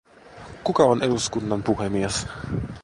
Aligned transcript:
Kuka 0.63 0.83
on 0.83 1.03
eduskunnan 1.03 1.63
puhemies? 1.63 2.27